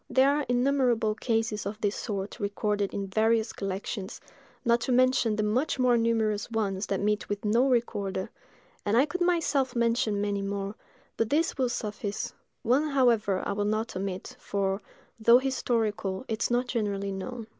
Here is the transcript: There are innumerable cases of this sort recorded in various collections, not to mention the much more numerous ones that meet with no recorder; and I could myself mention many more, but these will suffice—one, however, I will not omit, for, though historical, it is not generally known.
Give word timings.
There 0.09 0.31
are 0.35 0.45
innumerable 0.49 1.13
cases 1.13 1.67
of 1.67 1.79
this 1.79 1.95
sort 1.95 2.39
recorded 2.39 2.91
in 2.91 3.05
various 3.05 3.53
collections, 3.53 4.19
not 4.65 4.81
to 4.81 4.91
mention 4.91 5.35
the 5.35 5.43
much 5.43 5.77
more 5.77 5.95
numerous 5.95 6.49
ones 6.49 6.87
that 6.87 6.99
meet 7.01 7.29
with 7.29 7.45
no 7.45 7.69
recorder; 7.69 8.31
and 8.83 8.97
I 8.97 9.05
could 9.05 9.21
myself 9.21 9.75
mention 9.75 10.19
many 10.19 10.41
more, 10.41 10.73
but 11.17 11.29
these 11.29 11.55
will 11.55 11.69
suffice—one, 11.69 12.87
however, 12.89 13.43
I 13.47 13.51
will 13.51 13.63
not 13.65 13.95
omit, 13.95 14.35
for, 14.39 14.81
though 15.19 15.37
historical, 15.37 16.25
it 16.27 16.41
is 16.41 16.49
not 16.49 16.65
generally 16.65 17.11
known. 17.11 17.45